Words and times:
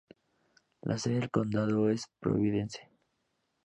La 0.81 0.97
sede 0.97 1.19
del 1.19 1.29
condado 1.29 1.87
es 1.91 2.07
Providence. 2.19 2.89